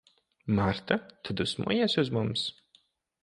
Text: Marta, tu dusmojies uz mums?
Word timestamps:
Marta, 0.59 0.97
tu 1.27 1.37
dusmojies 1.43 1.97
uz 2.05 2.11
mums? 2.17 2.47